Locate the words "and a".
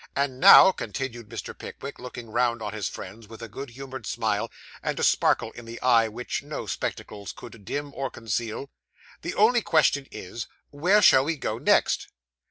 4.81-5.03